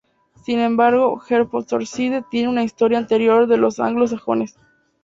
Sin 0.43 0.57
embargo, 0.57 1.21
Hertfordshire 1.29 2.23
tiene 2.31 2.49
una 2.49 2.63
historia 2.63 2.97
anterior 2.97 3.45
de 3.45 3.57
los 3.57 3.79
anglo-sajones. 3.79 4.55